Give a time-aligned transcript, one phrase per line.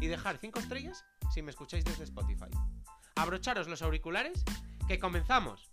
[0.00, 2.50] y dejar 5 estrellas si me escucháis desde Spotify.
[3.16, 4.44] Abrocharos los auriculares,
[4.88, 5.70] que comenzamos.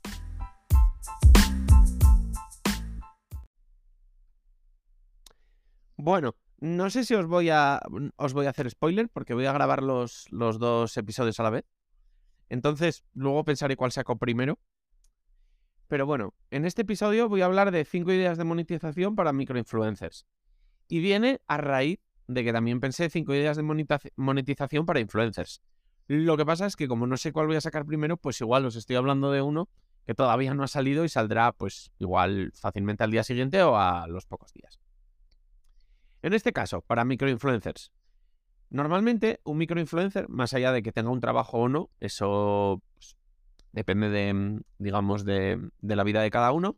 [5.97, 7.80] Bueno, no sé si os voy a
[8.16, 11.49] os voy a hacer spoiler porque voy a grabar los, los dos episodios a la
[11.49, 11.66] vez.
[12.49, 14.59] Entonces, luego pensaré cuál saco primero.
[15.88, 20.25] Pero bueno, en este episodio voy a hablar de 5 ideas de monetización para microinfluencers.
[20.88, 21.99] Y viene a raíz
[22.34, 23.64] de que también pensé 5 ideas de
[24.16, 25.61] monetización para influencers.
[26.08, 28.66] Lo que pasa es que como no sé cuál voy a sacar primero, pues igual
[28.66, 29.69] os estoy hablando de uno
[30.06, 34.08] que todavía no ha salido y saldrá pues igual fácilmente al día siguiente o a
[34.08, 34.80] los pocos días.
[36.22, 37.91] En este caso, para microinfluencers.
[38.69, 43.17] Normalmente un microinfluencer, más allá de que tenga un trabajo o no, eso pues,
[43.73, 46.75] depende de, digamos, de, de la vida de cada uno,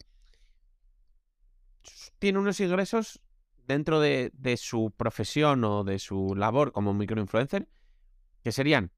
[2.19, 3.21] tiene unos ingresos
[3.67, 7.67] dentro de, su profesión o de su labor como microinfluencer,
[8.43, 8.91] que serían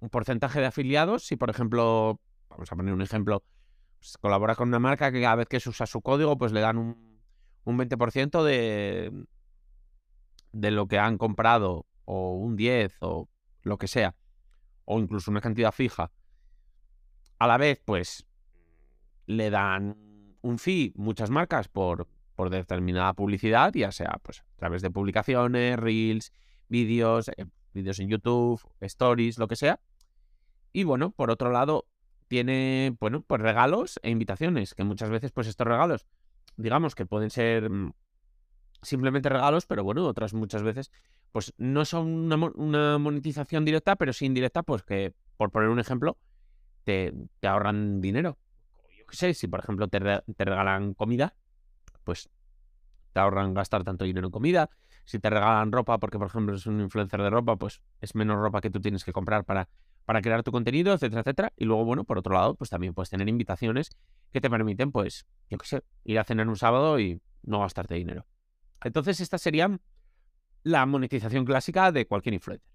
[0.00, 3.44] un porcentaje de afiliados, si por ejemplo, vamos a poner un ejemplo,
[3.98, 6.60] pues, colabora con una marca que cada vez que se usa su código, pues le
[6.60, 7.20] dan un,
[7.64, 9.26] un 20% de,
[10.52, 13.28] de lo que han comprado, o un 10, o
[13.62, 14.14] lo que sea,
[14.84, 16.10] o incluso una cantidad fija.
[17.38, 18.26] A la vez, pues,
[19.26, 19.96] le dan
[20.42, 25.78] un fee muchas marcas por, por determinada publicidad, ya sea pues, a través de publicaciones,
[25.78, 26.32] reels,
[26.68, 29.80] vídeos, eh, vídeos en YouTube, stories, lo que sea.
[30.72, 31.86] Y bueno, por otro lado,
[32.28, 36.06] tiene, bueno, pues regalos e invitaciones, que muchas veces, pues estos regalos,
[36.56, 37.92] digamos que pueden ser mm,
[38.80, 40.90] simplemente regalos, pero bueno, otras muchas veces,
[41.30, 46.16] pues no son una, monetización directa, pero sí indirecta, pues que, por poner un ejemplo,
[46.84, 47.12] te,
[47.42, 48.38] ahorran dinero.
[48.98, 51.34] Yo qué sé, si por ejemplo te, te regalan comida,
[52.04, 52.28] pues
[53.12, 54.70] te ahorran gastar tanto dinero en comida.
[55.04, 58.36] Si te regalan ropa, porque por ejemplo eres un influencer de ropa, pues es menos
[58.38, 59.68] ropa que tú tienes que comprar para,
[60.04, 61.52] para crear tu contenido, etcétera, etcétera.
[61.56, 63.90] Y luego, bueno, por otro lado, pues también puedes tener invitaciones
[64.32, 67.94] que te permiten, pues, yo qué sé, ir a cenar un sábado y no gastarte
[67.94, 68.26] dinero.
[68.82, 69.78] Entonces, esta sería
[70.62, 72.66] la monetización clásica de cualquier influencer.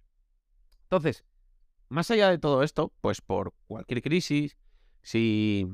[0.84, 1.26] Entonces,
[1.90, 4.58] más allá de todo esto, pues por cualquier crisis,
[5.02, 5.68] si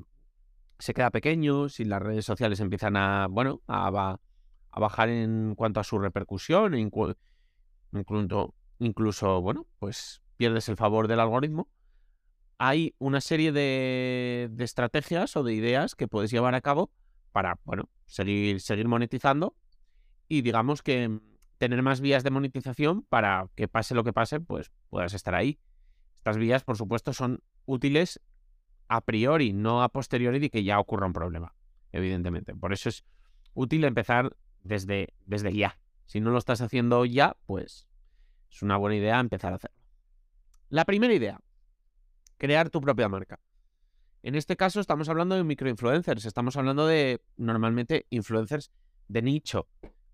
[0.79, 4.17] se queda pequeño, si las redes sociales empiezan a, bueno, a,
[4.71, 7.15] a bajar en cuanto a su repercusión, incluso,
[8.79, 11.69] incluso, bueno, pues pierdes el favor del algoritmo,
[12.57, 16.91] hay una serie de, de, estrategias o de ideas que puedes llevar a cabo
[17.31, 19.55] para, bueno, seguir, seguir monetizando
[20.27, 21.21] y digamos que mm,
[21.57, 25.59] tener más vías de monetización para que pase lo que pase, pues puedas estar ahí.
[26.15, 28.21] Estas vías, por supuesto, son útiles
[28.87, 31.55] a priori, no a posteriori de que ya ocurra un problema,
[31.91, 32.55] evidentemente.
[32.55, 33.03] Por eso es
[33.53, 35.79] útil empezar desde, desde ya.
[36.05, 37.87] Si no lo estás haciendo ya, pues
[38.51, 39.77] es una buena idea empezar a hacerlo.
[40.69, 41.39] La primera idea,
[42.37, 43.39] crear tu propia marca.
[44.21, 48.71] En este caso estamos hablando de microinfluencers, estamos hablando de normalmente influencers
[49.07, 49.67] de nicho,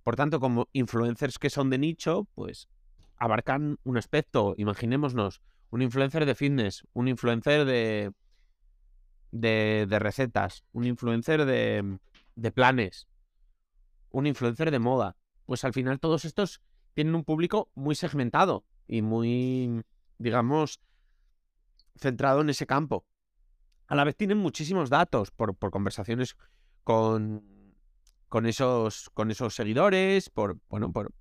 [0.10, 2.68] por tanto, como influencers que son de nicho, pues
[3.16, 4.56] abarcan un aspecto.
[4.58, 8.12] Imaginémonos, un influencer de fitness, un influencer de,
[9.32, 12.00] de, recetas, un influencer de,
[12.36, 13.08] de planes,
[14.10, 15.16] un influencer de moda.
[15.46, 16.62] Pues al final todos estos
[16.94, 19.84] tienen un público muy segmentado y muy,
[20.18, 20.80] digamos,
[21.96, 23.06] centrado en ese campo.
[23.88, 26.36] A la vez tienen muchísimos datos por, por conversaciones
[26.84, 27.60] con
[28.30, 31.12] con esos, con esos seguidores, por, bueno, por,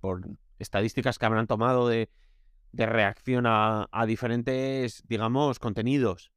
[0.59, 2.09] estadísticas que habrán tomado de,
[2.71, 6.31] reacción a, diferentes, digamos, contenidos.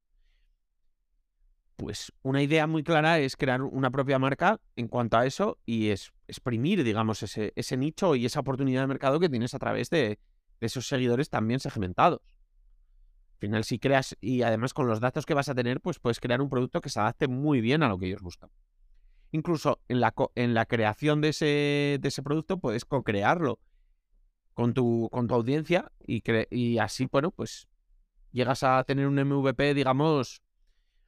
[1.76, 5.88] Pues una idea muy clara es crear una propia marca en cuanto a eso y
[5.88, 9.90] es exprimir, digamos, ese, ese nicho y esa oportunidad de mercado que tienes a través
[9.90, 10.18] de,
[10.60, 12.20] esos seguidores también segmentados.
[12.20, 16.20] Al final, si creas y además con los datos que vas a tener, pues puedes
[16.20, 18.50] crear un producto que se adapte muy bien a lo que ellos buscan
[19.32, 23.58] incluso en la, en la creación de ese, de ese producto puedes co-crearlo
[24.54, 27.66] con tu, con tu audiencia y, y así, bueno, pues
[28.30, 30.42] llegas a tener un MVP, digamos,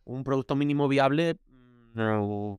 [0.05, 1.39] un producto mínimo viable
[1.95, 2.55] mm,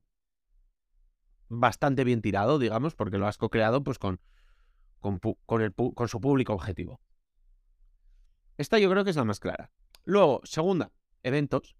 [1.48, 4.20] bastante bien tirado, digamos, porque lo has co-creado pues con,
[5.00, 7.00] con, con, su público objetivo.
[8.58, 9.70] Esta yo creo que es la más clara.
[10.04, 10.90] Luego, segunda,
[11.22, 11.76] eventos.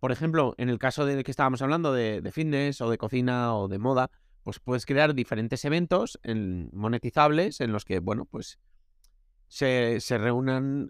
[0.00, 3.56] Por ejemplo, en el caso del que estábamos hablando de, de fitness o de cocina
[3.56, 4.10] o de moda,
[4.42, 8.58] pues puedes crear diferentes eventos en, monetizables en los que, bueno, pues
[9.48, 10.88] se, se reúnan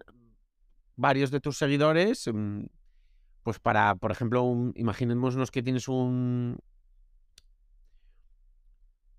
[0.97, 2.65] varios de tus seguidores, mm,
[3.45, 6.57] pues para, por ejemplo, un, imaginémonos que tienes un,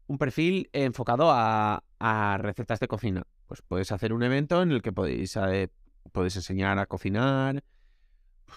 [0.08, 3.22] un perfil enfocado a, a recetas de cocina.
[3.46, 5.68] Pues puedes hacer un evento en el que podéis, eh,
[6.10, 7.62] puedes enseñar a cocinar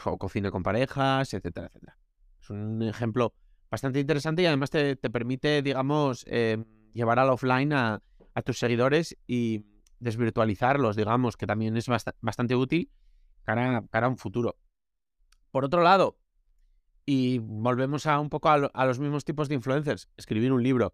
[0.06, 2.00] o cocina con parejas, etcétera, etcétera.
[2.42, 3.36] Es un ejemplo
[3.70, 6.58] bastante interesante y además te, te permite, digamos, eh,
[6.94, 8.02] llevar al offline a,
[8.34, 9.68] a, tus seguidores y
[10.00, 12.90] desvirtualizarlos, digamos, que también es bast bastante útil
[13.44, 14.58] cara, cara, a un futuro.
[15.52, 16.18] Por otro lado,
[17.06, 20.62] y volvemos a un poco a, lo, a los mismos tipos de influencers, escribir un
[20.62, 20.94] libro,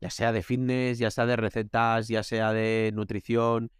[0.00, 3.70] ya sea de fitness, ya sea de recetas, ya sea de nutrición,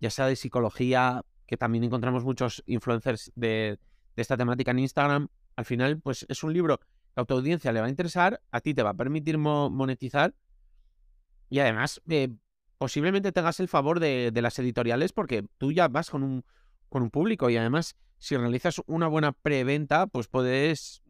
[0.00, 3.78] ya sea de psicología, que también encontramos muchos influencers de,
[4.16, 5.28] esta temática en Instagram.
[5.56, 6.80] Al final, pues es un libro
[7.14, 10.34] a tu audiencia le va a interesar, a ti te va a permitir mo monetizar
[11.50, 12.30] y además eh,
[12.78, 16.42] posiblemente tengas el favor de, de, las editoriales porque tú ya vas con un,
[16.88, 21.02] con un público y además si realizas una buena preventa, pues puedes,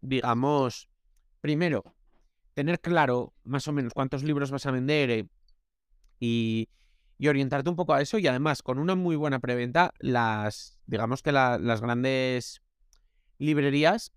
[0.00, 0.88] digamos,
[1.40, 1.82] primero,
[2.54, 5.26] tener claro más o menos cuántos libros vas a vender eh,
[6.20, 6.68] y,
[7.26, 11.32] orientarte un poco a eso y además con una muy buena preventa, las, digamos que
[11.32, 12.62] la, las grandes
[13.38, 14.12] librerías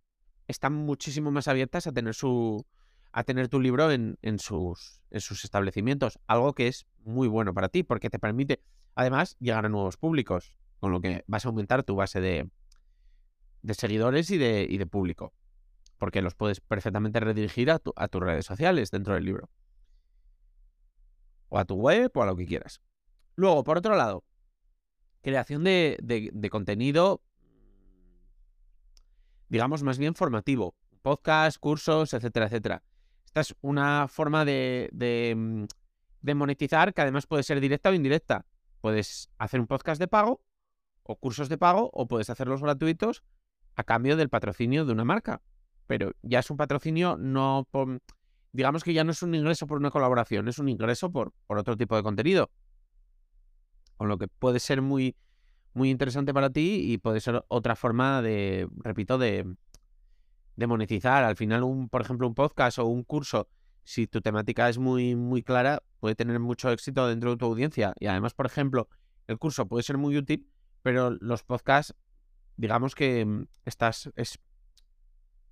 [0.48, 2.66] están muchísimo más abiertas a tener su
[3.14, 8.12] a tener tu libro en sus establecimientos, algo que es muy bueno para ti, porque
[8.12, 8.62] te permite,
[8.94, 12.50] además, llegar a nuevos públicos, con lo que vas a aumentar tu base de,
[13.62, 15.34] de seguidores y de, y de público,
[15.98, 19.50] porque los puedes perfectamente redirigir a, tu, a tus redes sociales dentro del libro,
[21.50, 22.82] o a tu web, o a lo que quieras.
[23.36, 24.24] Luego, por otro lado,
[25.22, 27.22] creación de, de, contenido
[29.50, 30.76] digamos, más bien formativo.
[31.02, 32.84] Podcast, cursos, etcétera, etcétera.
[33.26, 35.66] Esta es una forma de, de, mm,
[36.22, 38.46] de, monetizar que además puede ser directa o indirecta.
[38.82, 40.42] Puedes hacer un podcast de pago
[41.08, 43.24] o cursos de pago o puedes hacerlos gratuitos
[43.76, 45.42] a cambio del patrocinio de una marca.
[45.88, 48.02] Pero ya es un patrocinio no por...
[48.52, 51.58] Digamos que ya no es un ingreso por una colaboración, es un ingreso por, por
[51.58, 52.50] otro tipo de contenido.
[53.98, 55.16] Con lo que puede ser muy,
[55.74, 59.56] muy interesante para ti y puede ser otra forma de, repito, de,
[60.56, 61.24] de monetizar.
[61.24, 63.48] Al final, un, por ejemplo, un podcast o un curso,
[63.84, 67.94] si tu temática es muy, muy clara, puede tener mucho éxito dentro de tu audiencia.
[68.00, 68.90] Y además, por ejemplo,
[69.28, 70.50] el curso puede ser muy útil,
[70.82, 71.96] pero los podcasts,
[72.56, 74.40] digamos que mm, estás, es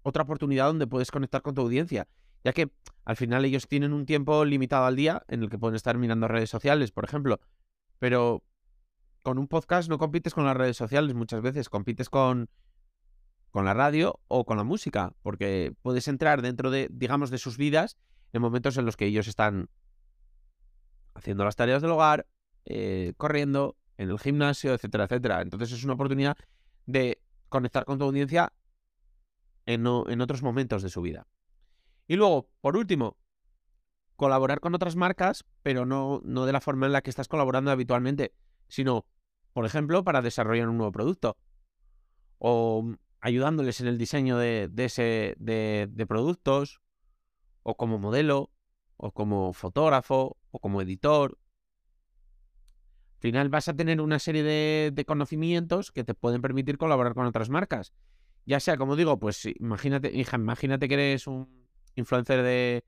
[0.04, 2.08] otra oportunidad donde puedes conectar con tu audiencia,
[2.44, 2.72] ya que
[3.06, 6.28] al final ellos tienen un tiempo limitado al día en el que pueden estar mirando
[6.28, 7.40] redes sociales, por ejemplo,
[7.98, 8.44] pero
[9.24, 12.50] con un podcast no compites con las redes sociales muchas veces, compites con,
[13.50, 17.58] con la radio o con la música, porque puedes entrar dentro de, digamos, de sus
[17.58, 17.98] vidas
[18.34, 19.70] en momentos en los que ellos están
[21.16, 22.28] haciendo las tareas del hogar,
[22.66, 25.42] eh, corriendo, en el gimnasio, etcétera, etcétera.
[25.42, 26.38] Entonces es una oportunidad
[26.86, 28.54] de conectar con tu audiencia
[29.66, 31.28] en, en otros momentos de su vida.
[32.08, 33.18] Y luego, por último,
[34.16, 37.72] colaborar con otras marcas, pero no, no de la forma en la que estás colaborando
[37.72, 38.34] habitualmente,
[38.68, 39.06] sino
[39.56, 41.38] por ejemplo, para desarrollar un nuevo producto.
[42.40, 46.82] O mm, ayudándoles en el diseño de, de ese, de, productos,
[47.64, 48.52] o como modelo,
[48.98, 51.38] o como fotógrafo, o como editor.
[53.26, 57.26] Al final vas a tener una serie de, conocimientos que te pueden permitir colaborar con
[57.26, 57.92] otras marcas.
[58.46, 62.84] Ya sea, como digo, pues imagínate, hija, imagínate que eres un influencer de,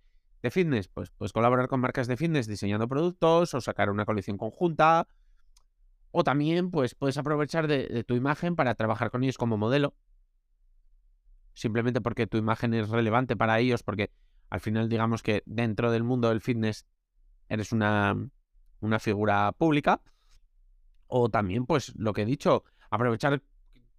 [0.52, 5.08] fitness, pues puedes colaborar con marcas de fitness diseñando productos o sacar una colección conjunta
[6.12, 9.96] o también, pues, puedes aprovechar de, tu imagen para trabajar con ellos como modelo.
[11.56, 14.12] Simplemente porque tu imagen es relevante para ellos, porque
[14.52, 16.86] al final, digamos que dentro del mundo del fitness
[17.50, 18.30] eres una
[19.00, 20.00] figura pública.
[21.08, 23.42] O también, pues, lo que he dicho, aprovechar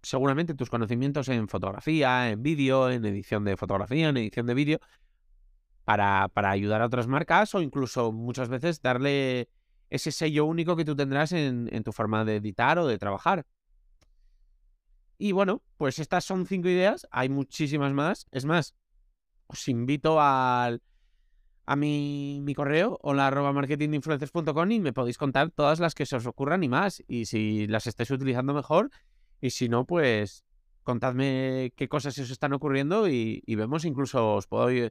[0.01, 4.79] seguramente tus conocimientos en fotografía, en vídeo, en edición de fotografía, en edición de vídeo,
[5.83, 9.49] para, para ayudar a otras marcas o incluso muchas veces darle
[9.89, 13.45] ese sello único que tú tendrás en, en, tu forma de editar o de trabajar.
[15.17, 18.27] Y bueno, pues estas son cinco ideas, hay muchísimas más.
[18.31, 18.75] Es más,
[19.47, 20.81] os invito al,
[21.69, 26.15] a mi, mi correo, hola arroba marketinginfluencers.com y me podéis contar todas las que se
[26.15, 27.03] os ocurran y más.
[27.07, 28.89] Y si las estáis utilizando mejor,
[29.39, 30.43] y si no, pues
[30.81, 34.89] contadme qué cosas se os están ocurriendo y, vemos, incluso os puedo,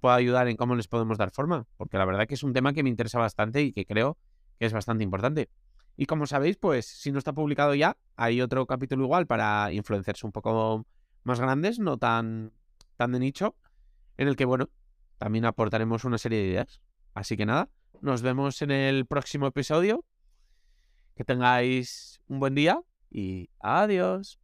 [0.00, 1.66] puedo ayudar en cómo les podemos dar forma.
[1.76, 4.16] Porque la verdad que es un tema que me interesa bastante y que creo
[4.58, 5.50] que es bastante importante.
[5.98, 10.24] Y como sabéis, pues si no está publicado ya, hay otro capítulo igual para influencers
[10.24, 10.86] un poco
[11.22, 12.50] más grandes, no tan,
[12.96, 13.56] tan de nicho,
[14.16, 14.70] en el que, bueno,
[15.18, 16.80] también aportaremos una serie de ideas.
[17.14, 17.68] Así que nada,
[18.00, 20.04] nos vemos en el próximo episodio.
[21.16, 22.80] Que tengáis un buen día
[23.10, 24.40] y adiós.